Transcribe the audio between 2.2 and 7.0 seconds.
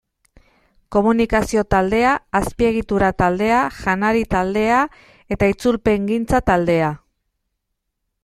Azpiegitura taldea, Janari taldea eta Itzulpengintza taldea.